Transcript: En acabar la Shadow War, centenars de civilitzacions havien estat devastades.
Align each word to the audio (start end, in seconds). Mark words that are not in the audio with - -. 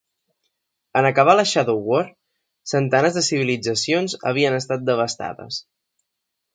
En 1.01 1.07
acabar 1.09 1.35
la 1.39 1.45
Shadow 1.49 1.83
War, 1.91 2.01
centenars 2.73 3.21
de 3.21 3.25
civilitzacions 3.31 4.19
havien 4.33 4.61
estat 4.65 4.91
devastades. 4.93 5.65